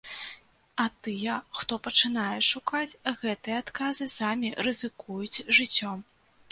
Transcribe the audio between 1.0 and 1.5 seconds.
тыя,